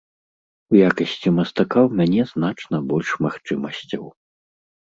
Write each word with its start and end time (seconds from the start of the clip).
У 0.73 0.77
якасці 0.85 1.33
мастака 1.39 1.79
ў 1.87 1.91
мяне 1.99 2.23
значна 2.33 2.81
больш 2.93 3.09
магчымасцяў. 3.27 4.03